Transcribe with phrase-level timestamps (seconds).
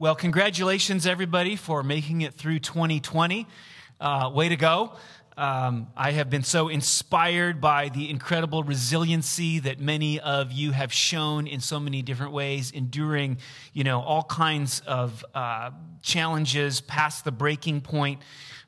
[0.00, 3.48] Well, congratulations, everybody, for making it through 2020.
[4.00, 4.92] Uh, way to go.
[5.36, 10.92] Um, I have been so inspired by the incredible resiliency that many of you have
[10.92, 13.38] shown in so many different ways, enduring,
[13.72, 18.20] you know, all kinds of uh, challenges past the breaking point,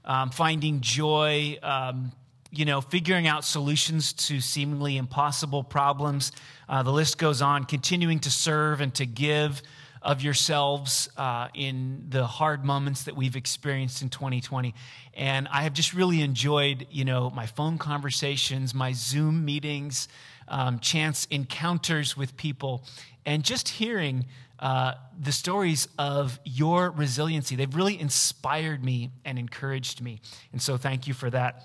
[0.05, 2.11] um, finding joy, um,
[2.51, 6.33] you know, figuring out solutions to seemingly impossible problems.
[6.69, 9.63] Uh, the list goes on, continuing to serve and to give
[10.03, 14.75] of yourselves uh, in the hard moments that we've experienced in 2020
[15.15, 20.09] and i have just really enjoyed you know my phone conversations my zoom meetings
[20.49, 22.85] um, chance encounters with people
[23.27, 24.27] and just hearing
[24.59, 27.57] uh, the stories of your resiliency.
[27.57, 30.21] They've really inspired me and encouraged me.
[30.53, 31.63] And so thank you for that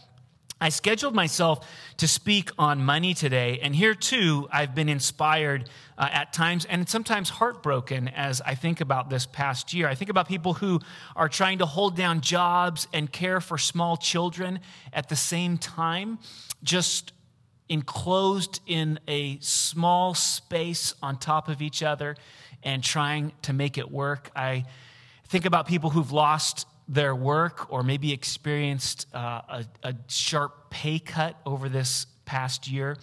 [0.59, 6.07] I scheduled myself to speak on money today, and here too, I've been inspired uh,
[6.11, 9.87] at times and sometimes heartbroken as I think about this past year.
[9.87, 10.79] I think about people who
[11.15, 14.59] are trying to hold down jobs and care for small children
[14.93, 16.19] at the same time,
[16.63, 17.11] just
[17.67, 22.15] enclosed in a small space on top of each other
[22.63, 24.31] and trying to make it work.
[24.35, 24.65] I
[25.27, 30.99] think about people who've lost their work or maybe experienced uh, a, a sharp pay
[30.99, 32.97] cut over this past year.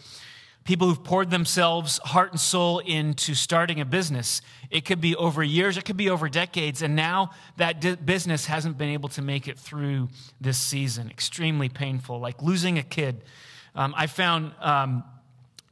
[0.64, 4.40] People who've poured themselves heart and soul into starting a business.
[4.70, 8.46] It could be over years, it could be over decades, and now that di- business
[8.46, 10.08] hasn't been able to make it through
[10.40, 11.10] this season.
[11.10, 13.24] Extremely painful, like losing a kid.
[13.74, 15.02] Um, I found um,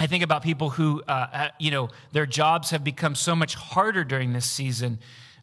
[0.00, 4.02] I think about people who, uh, you know, their jobs have become so much harder
[4.02, 4.98] during this season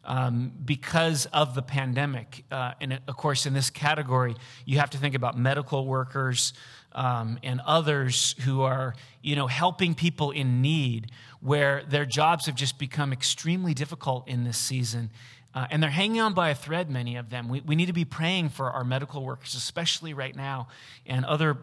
[0.08, 2.44] um, because of the pandemic.
[2.50, 4.34] Uh, and of course, in this category,
[4.64, 6.54] you have to think about medical workers
[6.92, 12.54] um, and others who are, you know, helping people in need, where their jobs have
[12.56, 15.10] just become extremely difficult in this season.
[15.54, 17.48] Uh, and they're hanging on by a thread, many of them.
[17.48, 20.68] We, we need to be praying for our medical workers, especially right now,
[21.06, 21.58] and other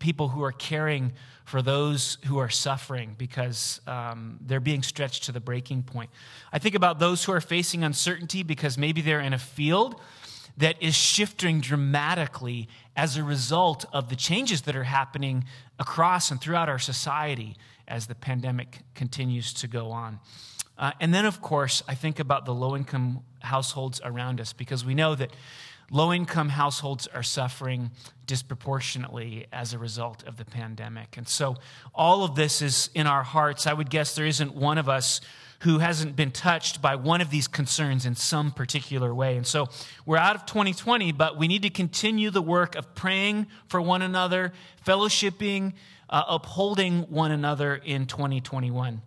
[0.00, 1.12] people who are caring
[1.44, 6.10] for those who are suffering because um, they're being stretched to the breaking point.
[6.52, 10.00] I think about those who are facing uncertainty because maybe they're in a field
[10.56, 15.44] that is shifting dramatically as a result of the changes that are happening
[15.78, 17.56] across and throughout our society
[17.88, 20.20] as the pandemic continues to go on.
[20.78, 24.84] Uh, and then, of course, I think about the low income households around us because
[24.84, 25.30] we know that
[25.90, 27.90] Low income households are suffering
[28.26, 31.16] disproportionately as a result of the pandemic.
[31.16, 31.56] And so
[31.92, 33.66] all of this is in our hearts.
[33.66, 35.20] I would guess there isn't one of us
[35.62, 39.36] who hasn't been touched by one of these concerns in some particular way.
[39.36, 39.68] And so
[40.06, 44.00] we're out of 2020, but we need to continue the work of praying for one
[44.00, 44.52] another,
[44.86, 45.74] fellowshipping,
[46.08, 49.02] uh, upholding one another in 2021.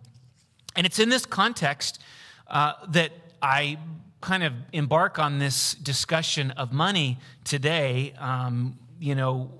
[0.76, 2.00] And it's in this context
[2.46, 3.10] uh, that
[3.42, 3.78] I
[4.24, 9.52] kind of embark on this discussion of money today, um, you know,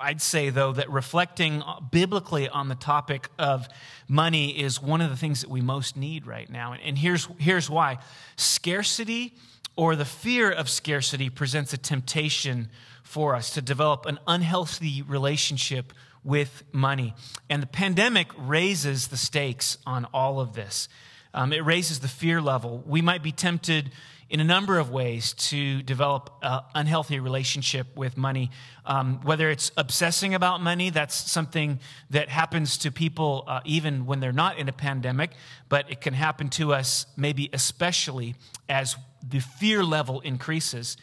[0.00, 1.60] I'd say, though, that reflecting
[1.90, 3.68] biblically on the topic of
[4.06, 6.72] money is one of the things that we most need right now.
[6.72, 7.98] And here's, here's why
[8.36, 9.34] scarcity
[9.74, 12.68] or the fear of scarcity presents a temptation
[13.02, 17.14] for us to develop an unhealthy relationship with money.
[17.50, 20.88] And the pandemic raises the stakes on all of this.
[21.34, 22.82] Um, it raises the fear level.
[22.86, 23.90] We might be tempted
[24.32, 28.50] in a number of ways to develop an unhealthy relationship with money.
[28.86, 34.20] Um, whether it's obsessing about money, that's something that happens to people uh, even when
[34.20, 35.32] they're not in a pandemic,
[35.68, 38.34] but it can happen to us maybe especially
[38.70, 40.96] as the fear level increases.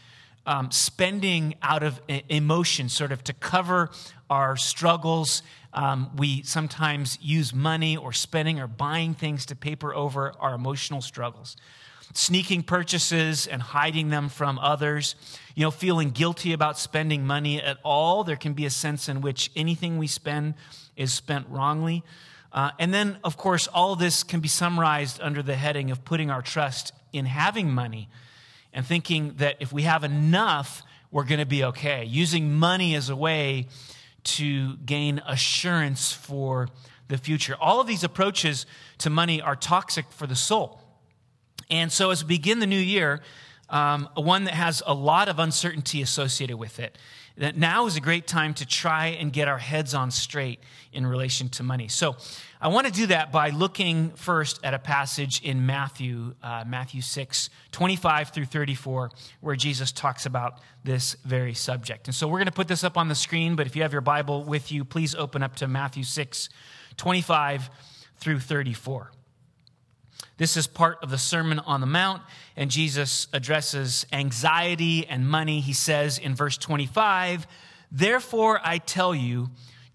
[0.47, 3.91] Um, spending out of emotion, sort of to cover
[4.31, 5.43] our struggles.
[5.73, 11.01] Um, we sometimes use money or spending or buying things to paper over our emotional
[11.01, 11.55] struggles
[12.13, 15.15] sneaking purchases and hiding them from others,
[15.55, 18.23] you know, feeling guilty about spending money at all.
[18.23, 20.55] There can be a sense in which anything we spend
[20.95, 22.03] is spent wrongly.
[22.51, 26.03] Uh, and then, of course, all of this can be summarized under the heading of
[26.03, 28.09] putting our trust in having money
[28.73, 30.81] and thinking that if we have enough,
[31.11, 32.05] we're going to be okay.
[32.05, 33.67] Using money as a way
[34.23, 36.69] to gain assurance for
[37.07, 37.55] the future.
[37.59, 38.65] All of these approaches
[38.99, 40.81] to money are toxic for the soul.
[41.69, 43.21] And so, as we begin the new year,
[43.69, 46.97] um, one that has a lot of uncertainty associated with it,
[47.39, 50.59] that now is a great time to try and get our heads on straight
[50.91, 51.87] in relation to money.
[51.87, 52.15] So,
[52.61, 57.01] I want to do that by looking first at a passage in Matthew, uh, Matthew
[57.01, 62.07] 6, 25 through 34, where Jesus talks about this very subject.
[62.07, 63.93] And so, we're going to put this up on the screen, but if you have
[63.93, 66.49] your Bible with you, please open up to Matthew 6,
[66.97, 67.69] 25
[68.17, 69.11] through 34.
[70.39, 72.21] This is part of the Sermon on the Mount,
[72.55, 75.59] and Jesus addresses anxiety and money.
[75.59, 77.45] He says in verse 25,
[77.91, 79.49] Therefore I tell you,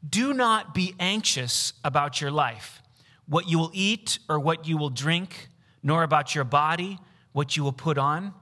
[0.06, 2.82] do not be anxious about your life,
[3.26, 5.48] what you will eat or what you will drink,
[5.82, 6.98] nor about your body,
[7.32, 8.34] what you will put on.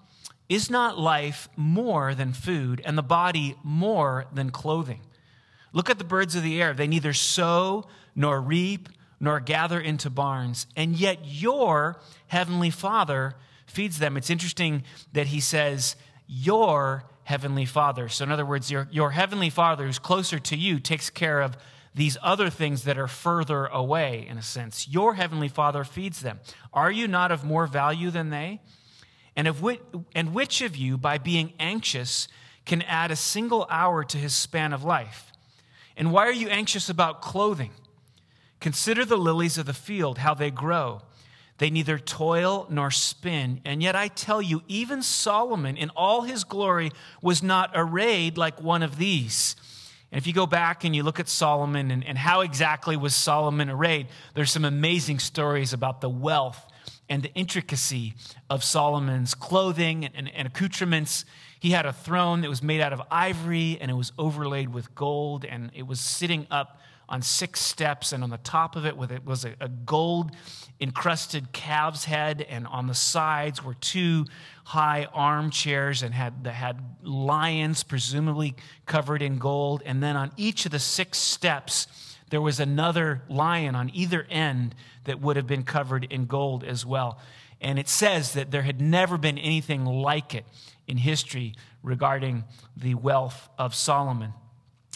[0.48, 5.02] Is not life more than food, and the body more than clothing?
[5.72, 6.74] Look at the birds of the air.
[6.74, 7.84] They neither sow
[8.16, 8.88] nor reap
[9.22, 13.36] nor gather into barns, and yet your heavenly Father
[13.66, 14.16] feeds them.
[14.16, 14.82] It's interesting
[15.12, 15.94] that he says,
[16.26, 18.08] Your heavenly Father.
[18.08, 21.56] So, in other words, your, your heavenly Father who's closer to you takes care of
[21.94, 24.88] these other things that are further away, in a sense.
[24.88, 26.40] Your heavenly Father feeds them.
[26.72, 28.60] Are you not of more value than they?
[29.36, 29.80] And, of which,
[30.16, 32.26] and which of you, by being anxious,
[32.66, 35.32] can add a single hour to his span of life?
[35.96, 37.70] And why are you anxious about clothing?
[38.62, 41.02] Consider the lilies of the field, how they grow.
[41.58, 43.60] They neither toil nor spin.
[43.64, 48.62] And yet I tell you, even Solomon in all his glory was not arrayed like
[48.62, 49.56] one of these.
[50.12, 53.16] And if you go back and you look at Solomon and, and how exactly was
[53.16, 56.64] Solomon arrayed, there's some amazing stories about the wealth
[57.08, 58.14] and the intricacy
[58.48, 61.24] of Solomon's clothing and, and, and accoutrements.
[61.58, 64.94] He had a throne that was made out of ivory and it was overlaid with
[64.94, 66.78] gold, and it was sitting up
[67.12, 70.30] on six steps, and on the top of it was a, gold
[70.80, 74.24] encrusted calf's head, and on the sides were two
[74.64, 78.54] high armchairs and had that had lions presumably
[78.86, 79.82] covered in gold.
[79.84, 81.86] And then on each of the six steps
[82.30, 84.74] there was another lion on either end
[85.04, 87.18] that would have been covered in gold as well.
[87.60, 90.46] And it says that there had never been anything like it
[90.86, 92.44] in history regarding
[92.74, 94.32] the wealth of Solomon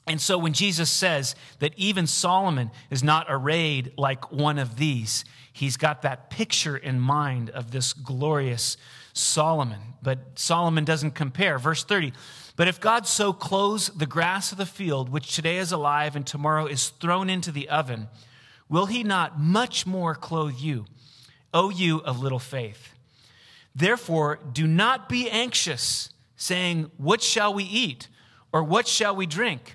[0.07, 5.25] and so when Jesus says that even Solomon is not arrayed like one of these,
[5.53, 8.77] he's got that picture in mind of this glorious
[9.13, 9.81] Solomon.
[10.03, 11.59] But Solomon doesn't compare.
[11.59, 12.13] Verse 30
[12.55, 16.25] But if God so clothes the grass of the field, which today is alive and
[16.25, 18.07] tomorrow is thrown into the oven,
[18.69, 20.85] will he not much more clothe you,
[21.53, 22.95] O you of little faith?
[23.75, 28.07] Therefore, do not be anxious, saying, What shall we eat?
[28.53, 29.75] Or what shall we drink?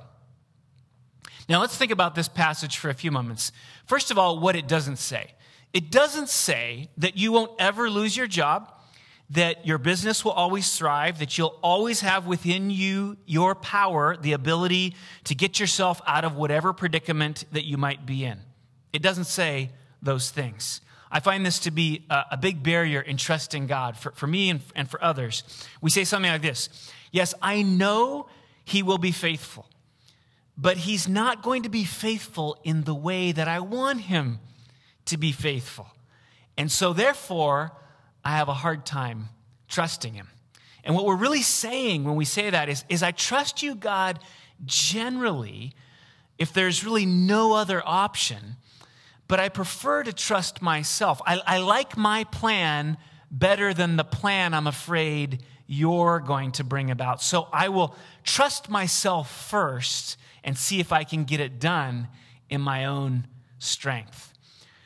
[1.51, 3.51] Now, let's think about this passage for a few moments.
[3.85, 5.33] First of all, what it doesn't say.
[5.73, 8.71] It doesn't say that you won't ever lose your job,
[9.31, 14.31] that your business will always thrive, that you'll always have within you your power, the
[14.31, 14.95] ability
[15.25, 18.39] to get yourself out of whatever predicament that you might be in.
[18.93, 19.71] It doesn't say
[20.01, 20.79] those things.
[21.11, 24.61] I find this to be a, big barrier in trusting God for, for me and,
[24.73, 25.43] and for others.
[25.81, 26.69] We say something like this
[27.11, 28.29] Yes, I know
[28.63, 29.67] He will be faithful
[30.57, 34.39] but he's not going to be faithful in the way that I want him
[35.05, 35.87] to be faithful.
[36.57, 37.71] And so, therefore,
[38.23, 39.29] I have a hard time
[39.67, 40.27] trusting him.
[40.83, 44.19] And what we're really saying when we say that is, is I trust you, God,
[44.65, 45.73] generally,
[46.37, 48.57] if there's really no other option,
[49.27, 51.21] but I prefer to trust myself.
[51.25, 52.97] I, I like my plan
[53.29, 57.21] better than the plan I'm afraid you're going to bring about.
[57.21, 62.07] So I will trust myself first and see if I can get it done
[62.49, 63.27] in my own
[63.59, 64.33] strength.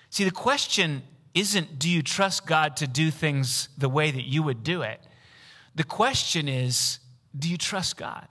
[0.09, 4.43] See, the question isn't do you trust God to do things the way that you
[4.43, 5.01] would do it?
[5.75, 7.00] The question is
[7.38, 8.27] do you trust God?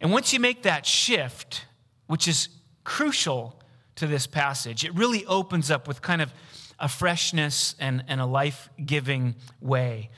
[0.00, 1.66] And once you make that shift,
[2.06, 2.48] which is
[2.84, 3.60] crucial
[3.96, 6.32] to this passage, it really opens up with kind of
[6.78, 10.10] a freshness and, and a life giving way.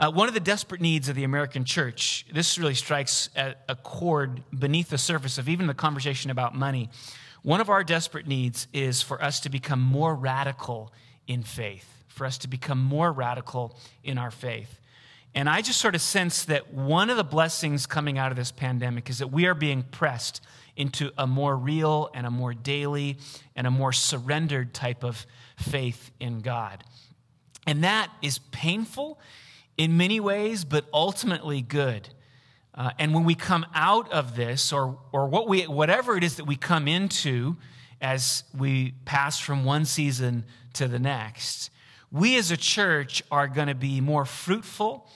[0.00, 3.76] Uh, one of the desperate needs of the American church, this really strikes at a
[3.76, 6.88] chord beneath the surface of even the conversation about money.
[7.42, 10.90] One of our desperate needs is for us to become more radical
[11.26, 14.80] in faith, for us to become more radical in our faith.
[15.34, 18.52] And I just sort of sense that one of the blessings coming out of this
[18.52, 20.40] pandemic is that we are being pressed
[20.76, 23.18] into a more real and a more daily
[23.54, 25.26] and a more surrendered type of
[25.58, 26.84] faith in God.
[27.66, 29.20] And that is painful
[29.80, 32.06] in many ways, but ultimately good.
[32.74, 36.36] Uh, and when we come out of this, or, or what we, whatever it is
[36.36, 37.56] that we come into
[37.98, 40.44] as we pass from one season
[40.74, 41.70] to the next,
[42.12, 45.08] we as a church are going to be more fruitful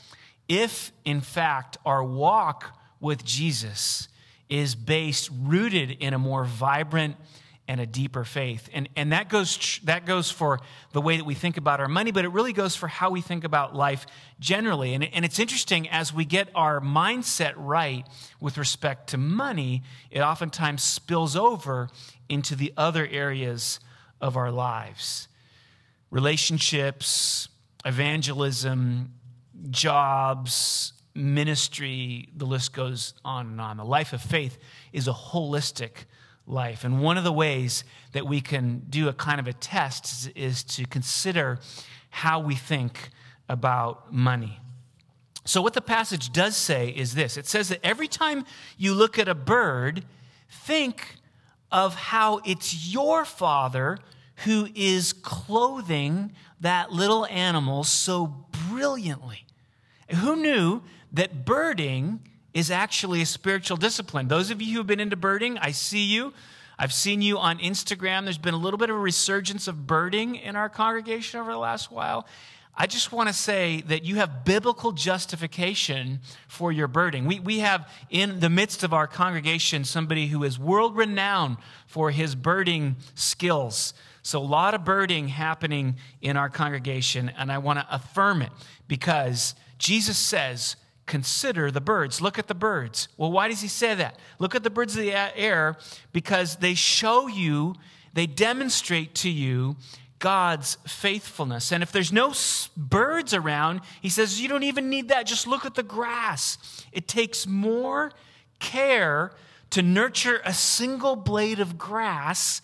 [0.49, 4.09] if, in fact, our walk with Jesus
[4.49, 7.17] is based, rooted in a more vibrant
[7.67, 8.69] and a deeper faith.
[8.75, 10.61] And, and that, goes, that goes for
[10.93, 13.21] the way that we think about our money, but it really goes for how we
[13.21, 14.07] think about life
[14.39, 14.93] generally.
[14.93, 18.07] And, and it's interesting, as we get our mindset right
[18.41, 21.89] with respect to money, it oftentimes spills over
[22.29, 23.81] into the other areas
[24.21, 25.29] of our lives
[26.11, 27.49] relationships,
[27.85, 29.13] evangelism,
[29.71, 33.77] jobs, ministry, the list goes on and on.
[33.77, 34.59] The life of faith
[34.93, 36.05] is a holistic
[36.47, 36.85] life.
[36.85, 40.63] And one of the ways that we can do a kind of a test is,
[40.65, 41.59] to consider
[42.11, 43.11] how we think
[43.49, 44.61] about money.
[45.45, 48.45] So, what the passage does say is this it says that every time
[48.79, 50.05] you look at a bird,
[50.49, 51.17] think
[51.71, 53.99] of how it's your father
[54.45, 59.45] who is clothing that little animal so brilliantly.
[60.17, 60.83] Who knew
[61.13, 62.21] that birding
[62.55, 64.29] is actually a spiritual discipline?
[64.29, 66.33] Those of you who have been into birding, I see you.
[66.79, 68.25] I've seen you on Instagram.
[68.25, 71.59] There's been a little bit of a resurgence of birding in our congregation over the
[71.59, 72.27] last while.
[72.77, 76.19] I just want to say that you have biblical justification
[76.49, 77.25] for your birding.
[77.25, 82.11] We, we have in the midst of our congregation somebody who is world renowned for
[82.11, 83.95] his birding skills.
[84.23, 88.51] So, a lot of birding happening in our congregation, and I want to affirm it
[88.89, 90.75] because Jesus says,
[91.07, 92.21] Consider the birds.
[92.21, 93.09] Look at the birds.
[93.17, 94.19] Well, why does he say that?
[94.39, 95.77] Look at the birds of the air
[96.13, 97.75] because they show you,
[98.15, 99.77] they demonstrate to you
[100.19, 101.73] God's faithfulness.
[101.73, 102.33] And if there's no
[102.77, 105.27] birds around, he says, you don't even need that.
[105.27, 106.87] Just look at the grass.
[106.93, 108.11] It takes more
[108.59, 109.33] care
[109.71, 112.63] to nurture a single blade of grass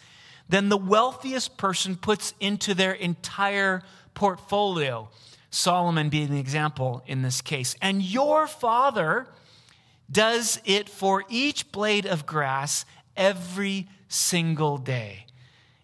[0.49, 3.82] than the wealthiest person puts into their entire
[4.14, 5.11] portfolio.
[5.50, 7.75] Solomon being the example in this case.
[7.83, 9.26] And your father
[10.11, 12.85] does it for each blade of grass
[13.16, 15.26] every single day.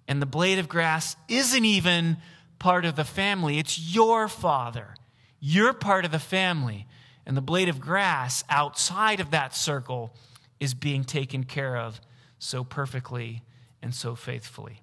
[0.09, 2.17] And the blade of grass isn't even
[2.59, 4.95] part of the family, it's your father.
[5.41, 6.87] You're part of the family.
[7.27, 10.15] And the blade of grass outside of that circle
[10.61, 12.01] is being taken care of
[12.39, 13.43] so perfectly
[13.83, 14.81] and so faithfully.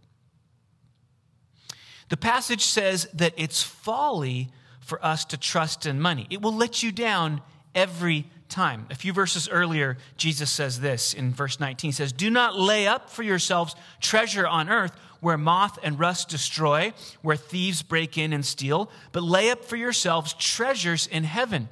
[2.09, 4.49] The passage says that it's folly
[4.83, 6.27] for us to trust in money.
[6.29, 7.41] It will let you down
[7.73, 8.85] every time.
[8.91, 12.87] A few verses earlier, Jesus says this in verse 19 he says, Do not lay
[12.87, 18.33] up for yourselves treasure on earth where moth and rust destroy, where thieves break in
[18.33, 21.69] and steal, but lay up for yourselves treasures in heaven,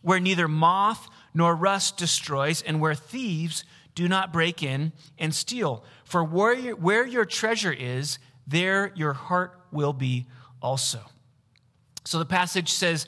[0.00, 5.84] where neither moth nor rust destroys, and where thieves do not break in and steal.
[6.04, 10.26] For where your, where your treasure is, there your heart will be
[10.62, 11.00] also.
[12.04, 13.06] So the passage says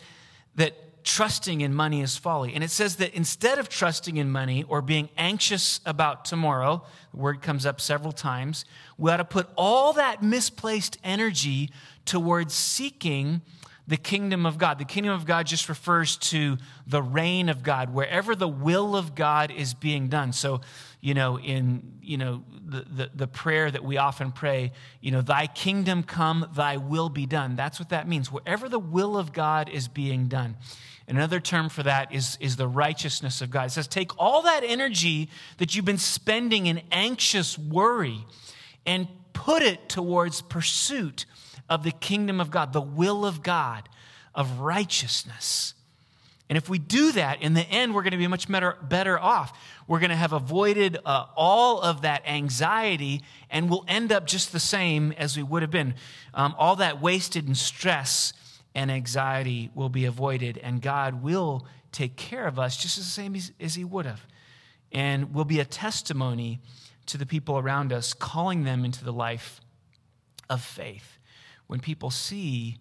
[0.57, 2.53] that trusting in money is folly.
[2.55, 7.19] And it says that instead of trusting in money or being anxious about tomorrow, the
[7.19, 8.65] word comes up several times,
[8.99, 11.71] we ought to put all that misplaced energy
[12.05, 13.41] towards seeking
[13.87, 14.79] the kingdom of God.
[14.79, 19.15] The kingdom of God just refers to the reign of God, wherever the will of
[19.15, 20.33] God is being done.
[20.33, 20.61] So,
[21.07, 25.23] you know, in, you know, the, the, the, prayer that we often pray, you know,
[25.23, 27.55] thy kingdom come, thy will be done.
[27.55, 28.33] That's what that means.
[28.33, 30.57] Wherever the will of God is being done.
[31.07, 33.69] Another term for that is, is the righteousness of God.
[33.69, 38.27] It says, take all that energy that you've been spending in anxious worry
[38.85, 41.25] and put it towards pursuit
[41.69, 43.89] of the kingdom of God, the will of God,
[44.35, 45.75] of righteousness.
[46.49, 49.19] And if we do that, in the end, we're going to be much better, better
[49.19, 49.59] off.
[49.89, 54.53] We're going to have avoided uh, all of that anxiety, and we'll end up just
[54.53, 55.95] the same as we would have been.
[56.35, 58.33] Um, all that wasted and stress
[58.77, 63.35] and anxiety will be avoided, and God will take care of us just the same
[63.35, 64.25] as, as He would have.
[64.93, 66.61] And we'll be a testimony
[67.07, 69.61] to the people around us, calling them into the life
[70.49, 71.19] of faith
[71.67, 72.79] when people see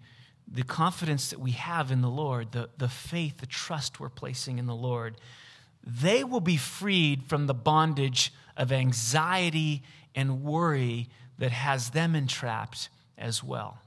[0.48, 4.60] the confidence that we have in the Lord, the, the faith, the trust we're placing
[4.60, 5.16] in the Lord,
[5.84, 9.84] they will be freed from the bondage of anxiety
[10.14, 13.80] and worry that has them entrapped as well.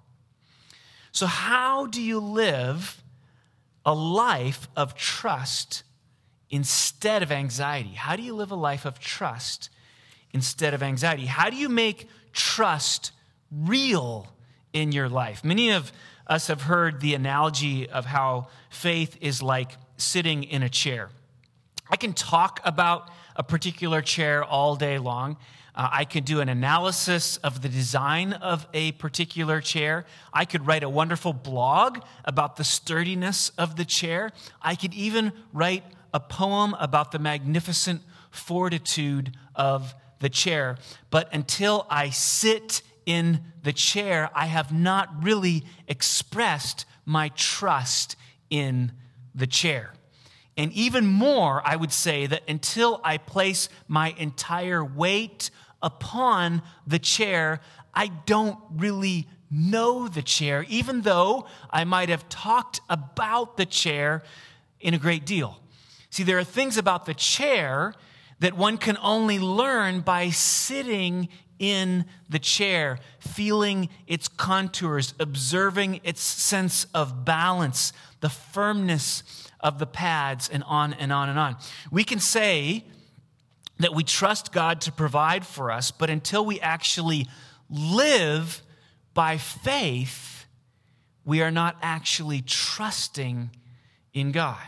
[1.13, 3.03] So, how do you live
[3.85, 5.83] a life of trust
[6.51, 7.95] instead of anxiety?
[7.95, 9.71] How do you live a life of trust
[10.33, 11.27] instead of anxiety?
[11.27, 13.13] How do you make trust
[13.51, 14.33] real
[14.73, 15.45] in your life.
[15.45, 15.93] Many of
[16.29, 21.11] us have heard the analogy of how faith is like sitting in a chair.
[21.91, 25.37] I can talk about a particular chair all day long.
[25.75, 30.05] Uh, I could do an analysis of the design of a particular chair.
[30.33, 34.33] I could write a wonderful blog about the sturdiness of the chair.
[34.61, 40.79] I could even write a poem about the magnificent fortitude of the chair.
[41.11, 48.17] But until I sit in the chair, I have not really expressed my trust
[48.51, 48.93] in
[49.35, 49.95] the chair.
[50.59, 55.51] And even more, I would say that until I place my entire weight
[55.81, 57.61] upon the chair,
[57.95, 64.23] I don't really know the chair, even though I might have talked about the chair
[64.81, 65.63] in a great deal.
[66.11, 67.95] See, there are things about the chair
[68.41, 76.21] that one can only learn by sitting in the chair, feeling its contours, observing its
[76.21, 79.23] sense of balance, the firmness
[79.61, 81.57] of the pads, and on and on and on.
[81.91, 82.85] We can say
[83.79, 87.27] that we trust God to provide for us, but until we actually
[87.71, 88.63] live
[89.15, 90.47] by faith,
[91.25, 93.51] we are not actually trusting
[94.15, 94.67] in God.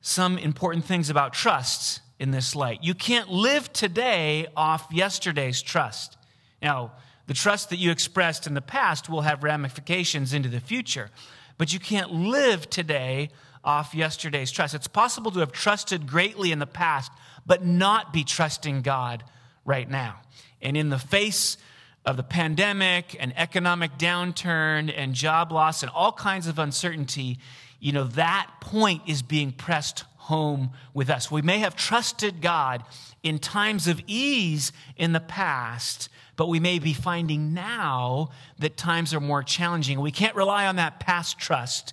[0.00, 2.78] Some important things about trust in this light.
[2.82, 6.16] You can't live today off yesterday's trust.
[6.62, 6.92] Now,
[7.26, 11.10] the trust that you expressed in the past will have ramifications into the future,
[11.58, 13.30] but you can't live today
[13.64, 14.74] off yesterday's trust.
[14.74, 17.10] It's possible to have trusted greatly in the past,
[17.46, 19.24] but not be trusting God
[19.64, 20.20] right now.
[20.60, 21.56] And in the face
[22.04, 27.38] of the pandemic and economic downturn and job loss and all kinds of uncertainty,
[27.80, 31.30] you know, that point is being pressed home with us.
[31.30, 32.82] We may have trusted God
[33.22, 39.12] in times of ease in the past, but we may be finding now that times
[39.12, 40.00] are more challenging.
[40.00, 41.92] We can't rely on that past trust.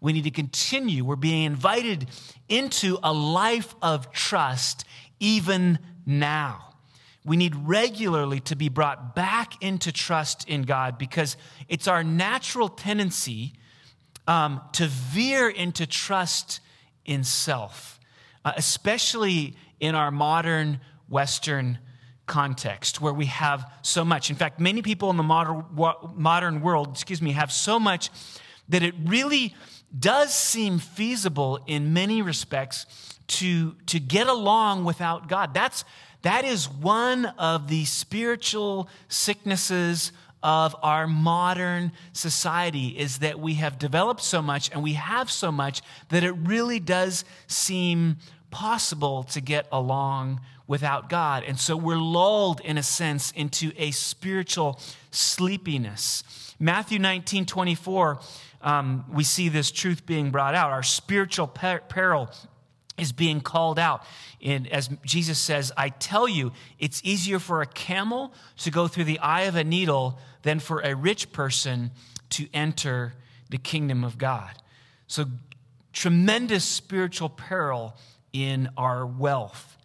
[0.00, 1.04] We need to continue.
[1.04, 2.08] We're being invited
[2.48, 4.84] into a life of trust
[5.20, 6.74] even now.
[7.24, 11.36] We need regularly to be brought back into trust in God because
[11.68, 13.52] it's our natural tendency
[14.26, 16.60] um, to veer into trust
[17.10, 17.98] in self,
[18.44, 21.78] uh, especially in our modern Western
[22.26, 24.30] context where we have so much.
[24.30, 25.64] In fact, many people in the modern,
[26.14, 28.10] modern world, excuse me, have so much
[28.68, 29.56] that it really
[29.98, 32.86] does seem feasible in many respects
[33.26, 35.52] to, to get along without God.
[35.52, 35.84] That's,
[36.22, 43.78] that is one of the spiritual sicknesses of our modern society is that we have
[43.78, 48.16] developed so much and we have so much that it really does seem
[48.50, 51.42] possible to get along without God.
[51.44, 54.78] And so we're lulled, in a sense, into a spiritual
[55.10, 56.54] sleepiness.
[56.58, 58.20] Matthew 19 24,
[58.62, 60.70] um, we see this truth being brought out.
[60.70, 62.30] Our spiritual per- peril
[62.98, 64.04] is being called out.
[64.42, 69.04] And as Jesus says, I tell you, it's easier for a camel to go through
[69.04, 71.90] the eye of a needle than for a rich person
[72.30, 73.14] to enter
[73.48, 74.50] the kingdom of God.
[75.06, 75.26] So,
[75.92, 77.96] tremendous spiritual peril
[78.32, 79.76] in our wealth.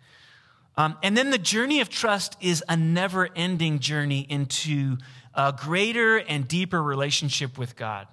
[0.78, 4.98] Um, and then the journey of trust is a never ending journey into
[5.34, 8.08] a greater and deeper relationship with God.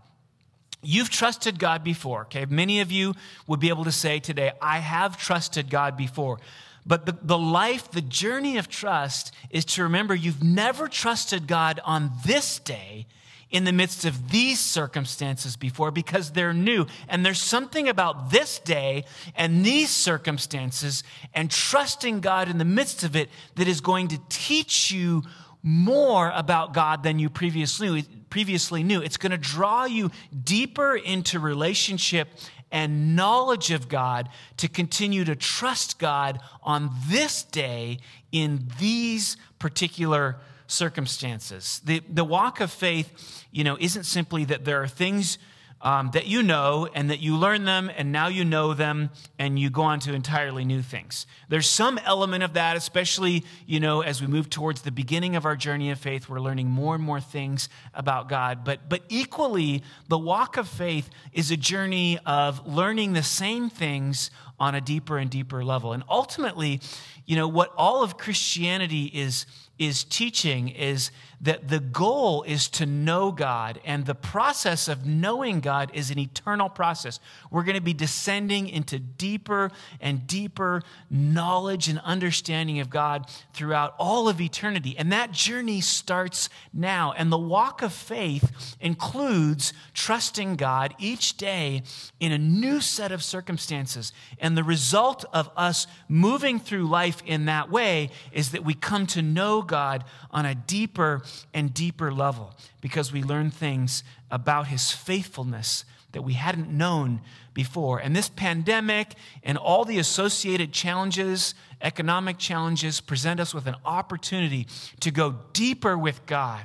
[0.83, 2.44] You've trusted God before, okay?
[2.44, 3.14] Many of you
[3.46, 6.38] would be able to say today, I have trusted God before.
[6.84, 11.80] But the, the life, the journey of trust is to remember you've never trusted God
[11.84, 13.06] on this day
[13.50, 16.86] in the midst of these circumstances before because they're new.
[17.08, 19.04] And there's something about this day
[19.36, 24.18] and these circumstances and trusting God in the midst of it that is going to
[24.30, 25.22] teach you
[25.62, 29.02] more about God than you previously knew previously knew.
[29.02, 30.10] It's going to draw you
[30.42, 32.28] deeper into relationship
[32.72, 37.98] and knowledge of God to continue to trust God on this day
[38.32, 41.80] in these particular circumstances.
[41.85, 45.38] The, the walk of faith, you know, isn't simply that there are things
[45.82, 49.58] um, that you know and that you learn them and now you know them and
[49.58, 51.26] you go on to entirely new things.
[51.48, 55.44] There's some element of that, especially, you know, as we move towards the beginning of
[55.44, 58.64] our journey of faith, we're learning more and more things about God.
[58.64, 64.30] But, but equally, the walk of faith is a journey of learning the same things
[64.60, 65.92] on a deeper and deeper level.
[65.92, 66.80] And ultimately,
[67.26, 69.46] you know, what all of Christianity is
[69.78, 71.10] is teaching is
[71.42, 76.18] that the goal is to know God, and the process of knowing God is an
[76.18, 77.18] eternal process.
[77.50, 83.94] We're going to be descending into deeper and deeper knowledge and understanding of God throughout
[83.98, 84.94] all of eternity.
[84.96, 87.12] And that journey starts now.
[87.16, 91.83] And the walk of faith includes trusting God each day
[92.20, 94.12] in a new set of circumstances.
[94.38, 99.07] And the result of us moving through life in that way is that we come
[99.09, 104.90] to know God on a deeper and deeper level because we learn things about his
[104.90, 107.20] faithfulness that we hadn't known
[107.54, 107.98] before.
[107.98, 114.66] And this pandemic and all the associated challenges, economic challenges, present us with an opportunity
[115.00, 116.64] to go deeper with God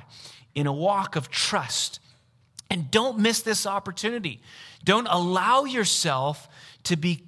[0.54, 2.00] in a walk of trust.
[2.70, 4.40] And don't miss this opportunity.
[4.84, 6.48] Don't allow yourself
[6.84, 7.24] to be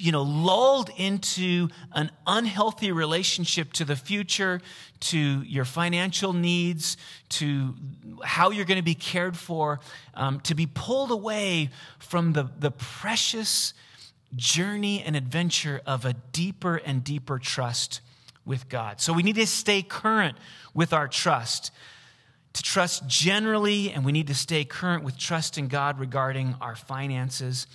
[0.00, 4.60] you know, lulled into an unhealthy relationship to the future,
[5.00, 6.96] to your financial needs,
[7.28, 7.74] to
[8.24, 9.80] how you're going to be cared for,
[10.14, 13.74] um, to be pulled away from the, the precious
[14.36, 18.00] journey and adventure of a deeper and deeper trust
[18.46, 19.00] with God.
[19.00, 20.36] So we need to stay current
[20.72, 21.72] with our trust.
[22.54, 26.74] To trust generally, and we need to stay current with trust in God regarding our
[26.74, 27.66] finances.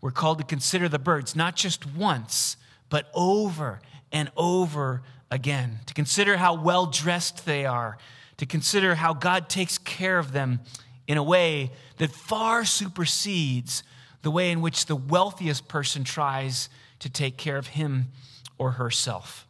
[0.00, 2.56] We're called to consider the birds, not just once,
[2.88, 5.80] but over and over again.
[5.86, 7.98] To consider how well dressed they are,
[8.38, 10.60] to consider how God takes care of them
[11.06, 13.82] in a way that far supersedes
[14.22, 16.68] the way in which the wealthiest person tries
[17.00, 18.08] to take care of him
[18.58, 19.46] or herself.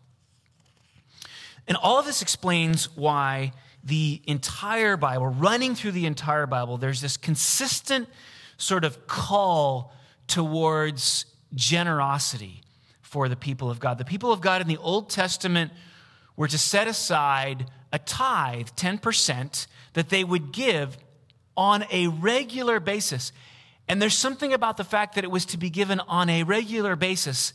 [1.68, 3.52] And all of this explains why
[3.84, 8.08] the entire Bible, running through the entire Bible, there's this consistent
[8.56, 9.92] sort of call
[10.26, 12.62] towards generosity
[13.00, 13.98] for the people of God.
[13.98, 15.72] The people of God in the Old Testament
[16.36, 20.96] were to set aside a tithe, 10%, that they would give
[21.56, 23.32] on a regular basis.
[23.88, 26.96] And there's something about the fact that it was to be given on a regular
[26.96, 27.52] basis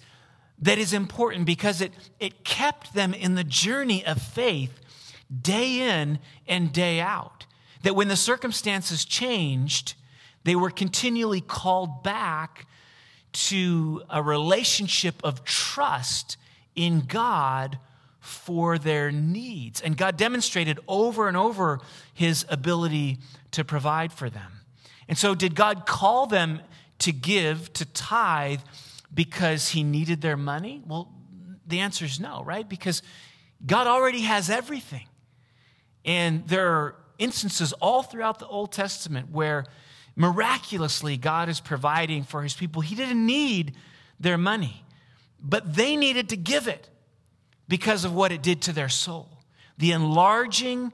[0.59, 4.79] that is important because it, it kept them in the journey of faith
[5.41, 7.45] day in and day out.
[7.83, 9.95] That when the circumstances changed,
[10.43, 12.67] they were continually called back
[13.33, 16.37] to a relationship of trust
[16.75, 17.77] in God
[18.19, 19.81] for their needs.
[19.81, 21.79] And God demonstrated over and over
[22.13, 23.19] his ability
[23.51, 24.51] to provide for them.
[25.07, 26.61] And so, did God call them
[26.99, 28.59] to give, to tithe,
[29.13, 30.81] because he needed their money?
[30.85, 31.09] Well,
[31.65, 32.67] the answer is no, right?
[32.67, 33.01] Because
[33.65, 35.06] God already has everything.
[36.07, 39.65] And there are instances all throughout the Old Testament where
[40.15, 42.81] miraculously God is providing for his people.
[42.81, 43.75] He didn't need
[44.19, 44.83] their money,
[45.39, 46.89] but they needed to give it
[47.67, 49.29] because of what it did to their soul.
[49.77, 50.93] The enlarging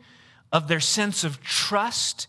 [0.51, 2.27] of their sense of trust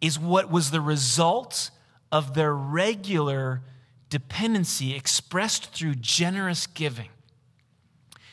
[0.00, 1.70] is what was the result
[2.10, 3.62] of their regular
[4.08, 7.08] dependency expressed through generous giving.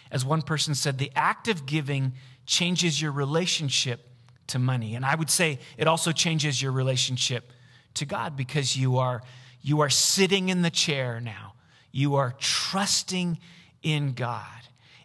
[0.10, 2.14] As one person said, the act of giving
[2.48, 4.10] changes your relationship
[4.48, 4.96] to money.
[4.96, 7.52] And I would say it also changes your relationship
[7.96, 9.22] to God because you are,
[9.62, 11.54] you are sitting in the chair now.
[11.92, 13.38] You are trusting
[13.84, 14.46] in God.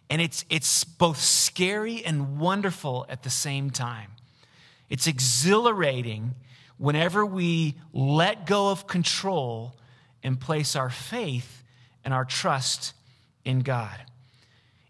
[0.09, 4.11] And it's, it's both scary and wonderful at the same time.
[4.89, 6.35] It's exhilarating
[6.77, 9.75] whenever we let go of control
[10.23, 11.63] and place our faith
[12.05, 12.93] and our trust
[13.43, 13.97] in God.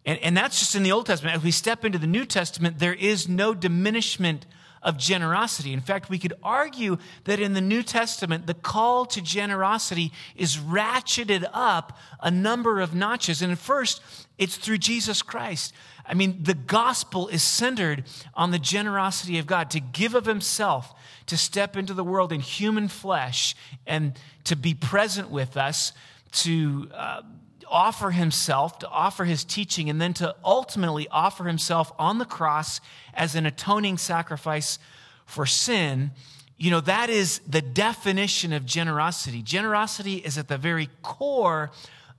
[0.06, 1.38] And, and that's just in the Old Testament.
[1.38, 4.46] As we step into the New Testament, there is no diminishment
[4.84, 5.72] of generosity.
[5.72, 10.58] In fact, we could argue that in the New Testament, the call to generosity is
[10.58, 13.42] ratcheted up a number of notches.
[13.42, 14.02] And first,
[14.38, 15.74] it's through Jesus Christ.
[16.06, 20.94] I mean, the gospel is centered on the generosity of God to give of himself,
[21.28, 23.56] to step into the world in human flesh,
[23.88, 25.94] and to be present with us,
[26.34, 26.90] to.
[26.94, 27.22] Uh,
[27.70, 32.80] offer himself, to offer his teaching, and then to ultimately offer himself on the cross
[33.16, 34.78] as an atoning sacrifice
[35.26, 36.12] for sin,
[36.58, 39.42] you know, that is the definition of generosity.
[39.42, 41.72] Generosity is at the very core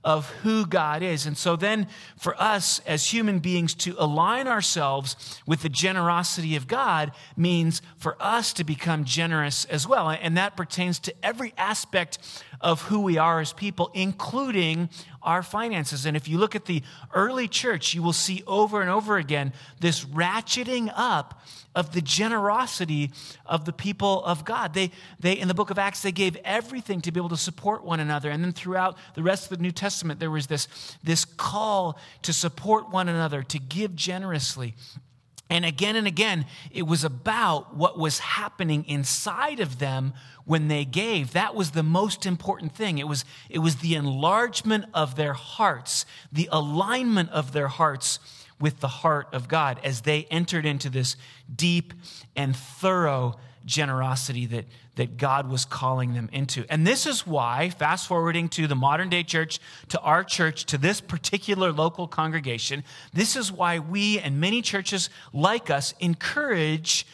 [0.05, 1.25] of who God is.
[1.25, 6.67] And so then for us as human beings to align ourselves with the generosity of
[6.67, 10.11] God means for us to become generous as well.
[10.11, 12.19] And that pertains to every aspect
[12.61, 14.89] of who we are as people, including
[15.25, 16.05] our finances.
[16.05, 16.83] And if you look at the
[17.13, 21.41] early church, you will see over and over again this ratcheting up
[21.75, 23.11] of the generosity
[23.45, 24.73] of the people of God.
[24.73, 27.83] They, they, in the book of Acts, they gave everything to be able to support
[27.83, 28.29] one another.
[28.29, 30.69] And then throughout the rest of the New Testament, there was this,
[31.03, 34.75] this call to support one another, to give generously.
[35.49, 40.13] And again and again, it was about what was happening inside of them
[40.45, 41.33] when they gave.
[41.33, 42.97] That was the most important thing.
[42.97, 48.19] It was, it was the enlargement of their hearts, the alignment of their hearts
[48.59, 51.15] with the heart of God as they entered into this
[51.53, 51.93] deep
[52.35, 56.65] and thorough generosity that, that God was calling them into.
[56.69, 60.77] And this is why, fast forwarding to the modern day church, to our church, to
[60.77, 67.05] this particular local congregation, this is why we and many churches like us encourage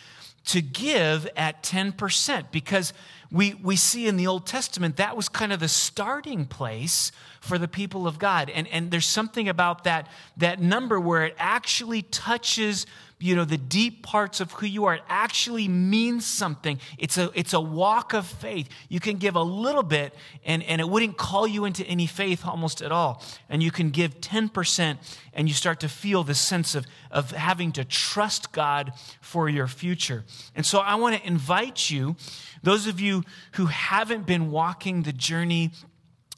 [0.44, 2.94] to give at 10% because
[3.32, 7.58] we, we see in the Old Testament that was kind of the starting place for
[7.58, 8.50] the people of God.
[8.50, 12.86] And, and there's something about that, that number where it actually touches
[13.22, 16.80] you know the deep parts of who you are it actually means something.
[16.98, 18.68] It's a it's a walk of faith.
[18.90, 22.46] You can give a little bit and and it wouldn't call you into any faith
[22.46, 23.24] almost at all.
[23.50, 24.98] And you can give 10%
[25.34, 29.68] and you start to feel this sense of of having to trust god for your
[29.68, 30.24] future.
[30.56, 32.16] And so i want to invite you
[32.64, 35.72] those of you who haven't been walking the journey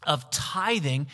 [0.04, 1.08] of tithing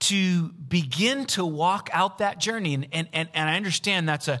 [0.00, 2.74] to begin to walk out that journey.
[2.74, 4.40] And and and, and i understand that's a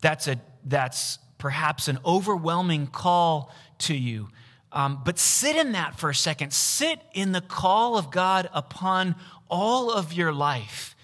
[0.00, 4.28] that's, a, that's perhaps an overwhelming call to you.
[4.70, 6.52] Um, but sit in that for a second.
[6.52, 9.14] Sit in the call of God upon
[9.48, 10.94] all of your life.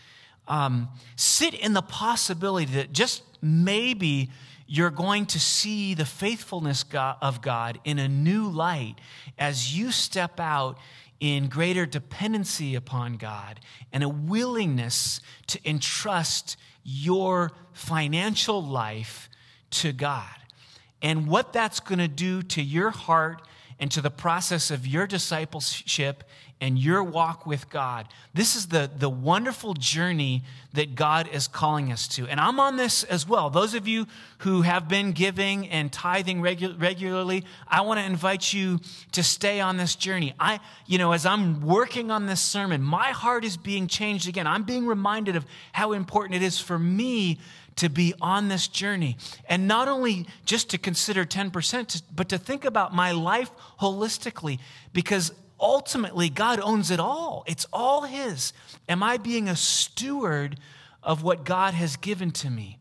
[0.46, 4.30] Um, sit in the possibility that just maybe
[4.66, 8.96] you're going to see the faithfulness of God in a new light
[9.38, 10.78] as you step out
[11.20, 13.60] in greater dependency upon God
[13.92, 19.28] and a willingness to entrust your financial life
[19.70, 20.28] to God.
[21.02, 23.42] And what that's going to do to your heart
[23.80, 26.24] and to the process of your discipleship
[26.60, 28.08] and your walk with God.
[28.32, 32.26] This is the, the wonderful journey that God is calling us to.
[32.26, 33.50] And I'm on this as well.
[33.50, 34.06] Those of you
[34.38, 38.80] who have been giving and tithing regu- regularly, I want to invite you
[39.12, 40.34] to stay on this journey.
[40.38, 44.46] I, you know, as I'm working on this sermon, my heart is being changed again.
[44.46, 47.38] I'm being reminded of how important it is for me
[47.76, 49.16] to be on this journey.
[49.48, 54.60] And not only just to consider 10%, but to think about my life holistically
[54.92, 57.44] because ultimately God owns it all.
[57.46, 58.52] It's all His.
[58.88, 60.58] Am I being a steward
[61.02, 62.78] of what God has given to me?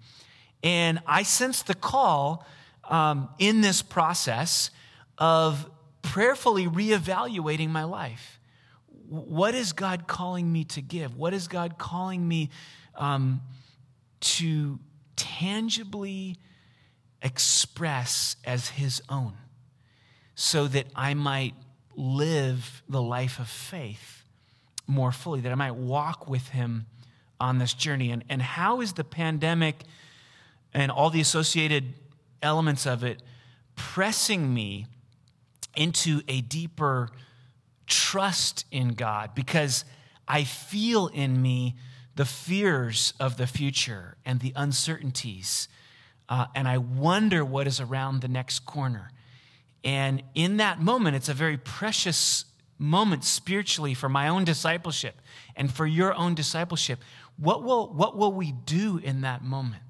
[0.63, 2.45] And I sense the call
[2.89, 4.71] um, in this process
[5.17, 5.69] of
[6.01, 8.39] prayerfully reevaluating my life.
[9.07, 11.15] What is God calling me to give?
[11.15, 12.49] What is God calling me
[12.95, 13.41] um,
[14.21, 14.79] to
[15.15, 16.37] tangibly
[17.21, 19.33] express as His own
[20.35, 21.53] so that I might
[21.95, 24.23] live the life of faith
[24.87, 26.87] more fully, that I might walk with him
[27.39, 28.11] on this journey.
[28.11, 29.83] And, and how is the pandemic
[30.73, 31.93] and all the associated
[32.41, 33.21] elements of it
[33.75, 34.87] pressing me
[35.75, 37.09] into a deeper
[37.87, 39.35] trust in God?
[39.35, 39.85] Because
[40.27, 41.75] I feel in me
[42.15, 45.67] the fears of the future and the uncertainties.
[46.29, 49.11] Uh, and I wonder what is around the next corner.
[49.83, 52.45] And in that moment, it's a very precious
[52.77, 55.15] moment spiritually for my own discipleship
[55.55, 56.99] and for your own discipleship.
[57.37, 59.83] What will, what will we do in that moment?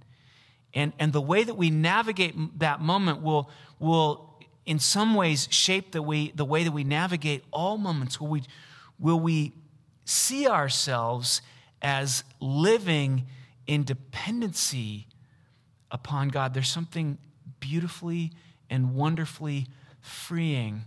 [0.74, 4.34] And, and the way that we navigate that moment will, will
[4.66, 8.20] in some ways, shape the way, the way that we navigate all moments.
[8.20, 8.44] Will we,
[8.98, 9.54] will we
[10.06, 11.42] see ourselves
[11.82, 13.28] as living
[13.68, 15.08] in dependency
[15.92, 16.54] upon God?
[16.54, 17.18] There's something
[17.60, 18.32] beautifully
[18.70, 19.68] and wonderfully
[20.04, 20.84] freeing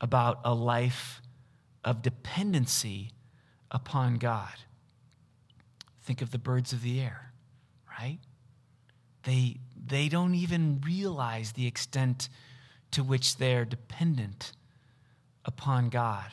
[0.00, 1.20] about a life
[1.84, 3.10] of dependency
[3.70, 4.52] upon God.
[6.02, 7.32] Think of the birds of the air,
[7.98, 8.18] right?
[9.24, 12.28] They, they don't even realize the extent
[12.92, 14.52] to which they're dependent
[15.44, 16.30] upon God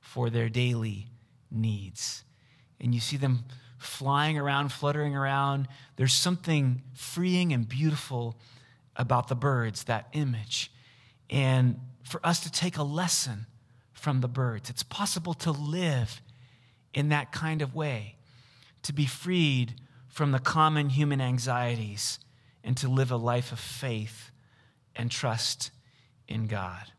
[0.00, 1.08] for their daily
[1.50, 2.24] needs.
[2.80, 3.44] And you see them
[3.78, 5.66] flying around, fluttering around.
[5.96, 8.36] There's something freeing and beautiful
[8.94, 10.70] about the birds, that image
[11.30, 13.46] and for us to take a lesson
[13.92, 14.70] from the birds.
[14.70, 16.20] It's possible to live
[16.94, 18.16] in that kind of way,
[18.82, 19.74] to be freed
[20.08, 22.18] from the common human anxieties,
[22.62, 24.30] and to live a life of faith
[24.94, 25.70] and trust
[26.28, 26.92] in God.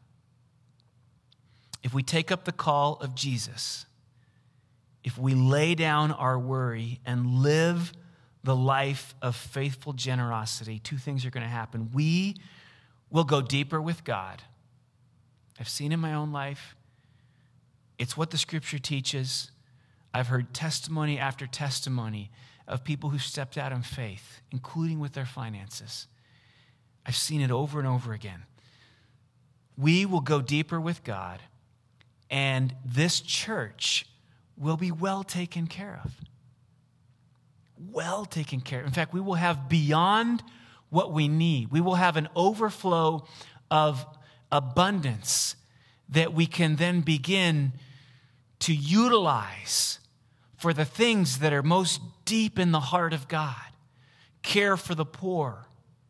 [1.83, 3.85] If we take up the call of Jesus,
[5.03, 7.93] if we lay down our worry and live
[8.43, 11.89] the life of faithful generosity, two things are going to happen.
[11.93, 12.35] We
[13.09, 14.43] will go deeper with God.
[15.59, 16.75] I've seen in my own life.
[17.97, 19.51] It's what the scripture teaches.
[20.13, 22.31] I've heard testimony after testimony
[22.67, 26.07] of people who stepped out in faith, including with their finances.
[27.05, 28.43] I've seen it over and over again.
[29.77, 31.41] We will go deeper with God,
[32.29, 34.05] and this church
[34.57, 36.11] will be well taken care of.
[37.91, 38.87] Well taken care of.
[38.87, 40.43] In fact, we will have beyond
[40.89, 41.71] what we need.
[41.71, 43.25] We will have an overflow
[43.69, 44.05] of
[44.51, 45.55] abundance
[46.09, 47.73] that we can then begin
[48.59, 49.99] to utilize
[50.57, 53.55] for the things that are most deep in the heart of God
[54.41, 55.67] care for the poor,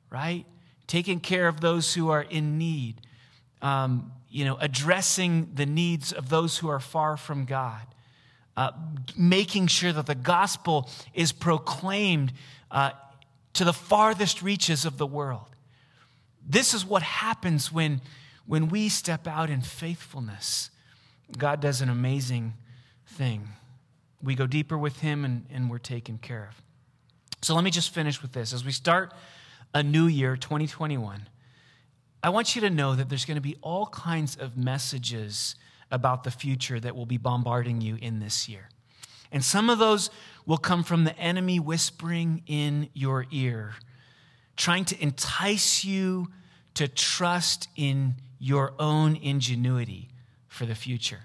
[0.10, 0.46] right?
[0.86, 3.02] Taking care of those who are in need,
[3.62, 7.82] um, you know, addressing the needs of those who are far from God,
[8.56, 8.72] uh,
[9.18, 12.32] making sure that the gospel is proclaimed
[12.70, 12.92] uh,
[13.58, 15.48] to the farthest reaches of the world.
[16.48, 18.02] This is what happens when,
[18.46, 20.70] when we step out in faithfulness.
[21.36, 22.54] God does an amazing
[23.08, 23.48] thing.
[24.22, 26.62] We go deeper with Him and, and we're taken care of.
[27.41, 28.54] So let me just finish with this.
[28.54, 29.12] As we start
[29.74, 31.28] a new year, 2021,
[32.22, 35.56] I want you to know that there's going to be all kinds of messages
[35.89, 38.70] about the future that will be bombarding you in this year.
[39.32, 40.10] And some of those
[40.46, 43.74] will come from the enemy whispering in your ear,
[44.56, 46.28] trying to entice you
[46.76, 50.10] to trust in your own ingenuity
[50.48, 51.22] for the future.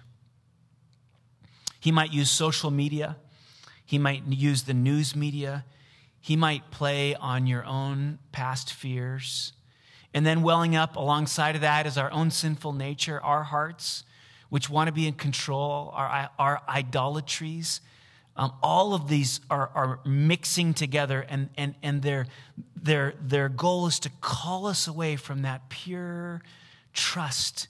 [1.79, 3.17] He might use social media,
[3.85, 5.65] he might use the news media,
[6.21, 9.53] he might play on your own past fears.
[10.15, 14.05] And then welling up alongside of that is our own sinful nature, our hearts,
[14.49, 17.81] which want to be in control, our, our idolatries.
[18.35, 22.27] Um, all of these are, are mixing together, and, and, and their,
[22.81, 26.43] their, their goal is to call us away from that pure
[26.95, 27.69] trust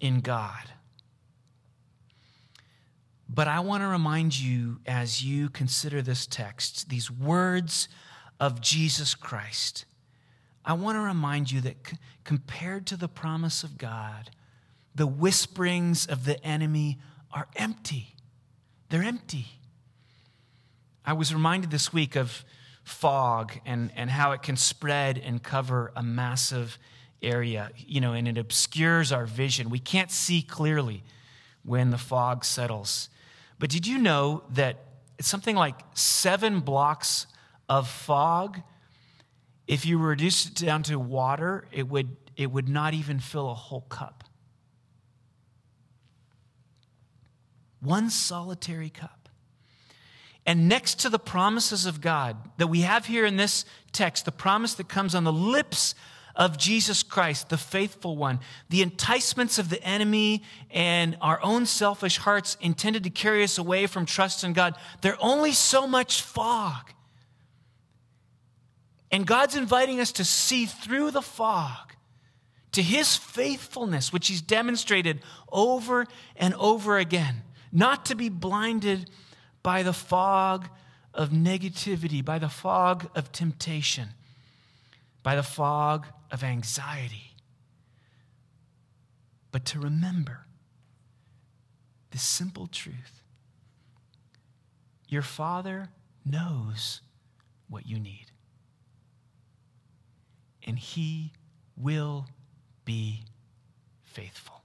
[0.00, 0.70] in God.
[3.28, 7.88] But I want to remind you as you consider this text, these words
[8.38, 9.86] of Jesus Christ,
[10.64, 14.30] I want to remind you that c- compared to the promise of God,
[14.94, 16.98] the whisperings of the enemy
[17.32, 18.14] are empty.
[18.88, 19.46] They're empty.
[21.04, 22.44] I was reminded this week of
[22.82, 26.78] fog and, and how it can spread and cover a massive
[27.22, 29.70] area, you know, and it obscures our vision.
[29.70, 31.02] We can't see clearly
[31.62, 33.08] when the fog settles.
[33.58, 34.78] But did you know that
[35.18, 37.26] it's something like seven blocks
[37.68, 38.60] of fog?
[39.66, 43.54] If you reduce it down to water, it would, it would not even fill a
[43.54, 44.24] whole cup.
[47.80, 49.23] One solitary cup.
[50.46, 54.32] And next to the promises of God that we have here in this text, the
[54.32, 55.94] promise that comes on the lips
[56.36, 62.18] of Jesus Christ, the faithful one, the enticements of the enemy and our own selfish
[62.18, 66.92] hearts intended to carry us away from trust in God, they're only so much fog.
[69.10, 71.94] And God's inviting us to see through the fog
[72.72, 75.20] to his faithfulness, which he's demonstrated
[75.52, 79.08] over and over again, not to be blinded
[79.64, 80.68] by the fog
[81.12, 84.10] of negativity, by the fog of temptation,
[85.24, 87.32] by the fog of anxiety,
[89.50, 90.46] but to remember
[92.10, 93.22] the simple truth
[95.08, 95.88] your Father
[96.26, 97.00] knows
[97.68, 98.26] what you need,
[100.66, 101.32] and He
[101.76, 102.26] will
[102.84, 103.22] be
[104.02, 104.62] faithful.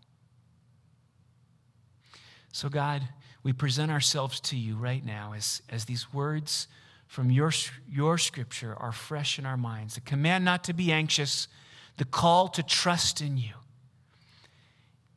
[2.52, 3.08] So, God,
[3.44, 6.68] we present ourselves to you right now as, as these words
[7.08, 7.52] from your,
[7.90, 9.96] your scripture are fresh in our minds.
[9.96, 11.48] The command not to be anxious,
[11.98, 13.54] the call to trust in you.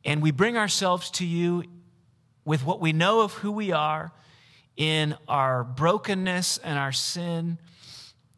[0.05, 1.63] And we bring ourselves to you
[2.45, 4.11] with what we know of who we are
[4.75, 7.57] in our brokenness and our sin,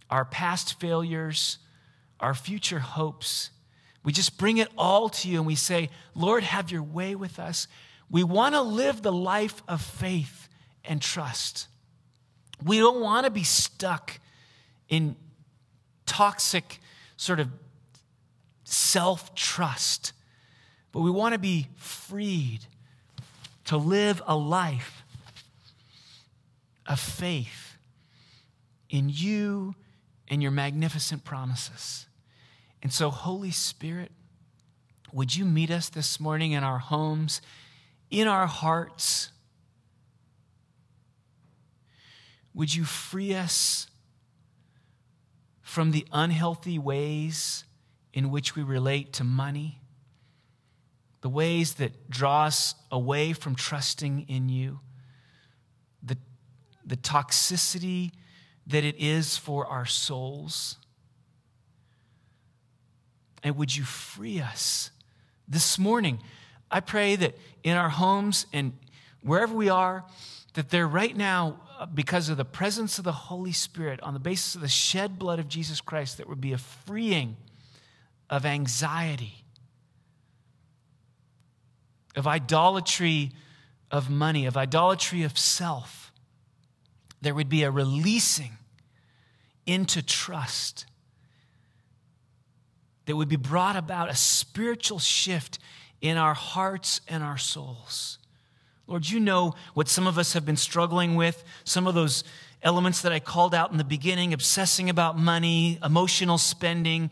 [0.09, 1.57] our past failures,
[2.19, 3.51] our future hopes.
[4.03, 7.39] We just bring it all to you and we say, Lord, have your way with
[7.39, 7.67] us.
[8.15, 10.47] We want to live the life of faith
[10.85, 11.67] and trust.
[12.63, 14.21] We don't want to be stuck
[14.87, 15.17] in
[16.05, 16.79] toxic
[17.17, 17.49] sort of
[18.63, 20.13] self trust,
[20.93, 22.61] but we want to be freed
[23.65, 25.03] to live a life
[26.85, 27.75] of faith
[28.89, 29.75] in you
[30.29, 32.05] and your magnificent promises.
[32.81, 34.13] And so, Holy Spirit,
[35.11, 37.41] would you meet us this morning in our homes,
[38.09, 39.31] in our hearts?
[42.53, 43.87] Would you free us
[45.61, 47.65] from the unhealthy ways
[48.13, 49.81] in which we relate to money?
[51.21, 54.79] The ways that draw us away from trusting in you?
[56.05, 56.17] the,
[56.85, 58.11] the toxicity
[58.67, 60.77] that it is for our souls.
[63.43, 64.91] And would you free us
[65.47, 66.19] this morning?
[66.71, 68.73] I pray that in our homes and
[69.21, 70.03] wherever we are,
[70.53, 74.19] that there right now, uh, because of the presence of the Holy Spirit, on the
[74.19, 77.35] basis of the shed blood of Jesus Christ, that would be a freeing
[78.29, 79.43] of anxiety,
[82.15, 83.31] of idolatry
[83.91, 86.11] of money, of idolatry of self.
[87.21, 88.57] There would be a releasing
[89.65, 90.85] into trust
[93.05, 95.59] that would be brought about a spiritual shift
[96.05, 98.19] in our hearts and our souls.
[98.85, 102.23] Lord, you know what some of us have been struggling with, some of those
[102.61, 107.09] elements that I called out in the beginning obsessing about money, emotional spending,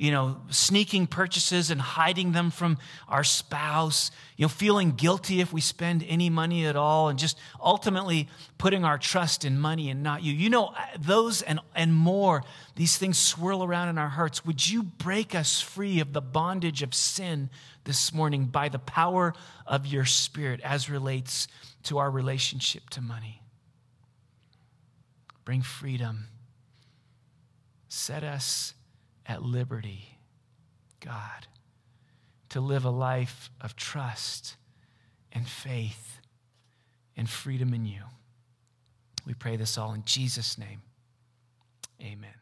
[0.00, 5.52] you know, sneaking purchases and hiding them from our spouse, you know, feeling guilty if
[5.52, 8.26] we spend any money at all, and just ultimately
[8.56, 10.32] putting our trust in money and not you.
[10.32, 12.44] You know, those and, and more,
[12.76, 14.42] these things swirl around in our hearts.
[14.46, 17.50] Would you break us free of the bondage of sin
[17.84, 19.34] this morning by the power
[19.66, 21.46] of your Spirit as relates
[21.82, 23.42] to our relationship to money?
[25.44, 26.28] Bring freedom.
[27.90, 28.72] Set us
[29.30, 30.18] at liberty,
[30.98, 31.46] God,
[32.48, 34.56] to live a life of trust
[35.30, 36.20] and faith
[37.16, 38.02] and freedom in you.
[39.24, 40.82] We pray this all in Jesus' name.
[42.02, 42.39] Amen.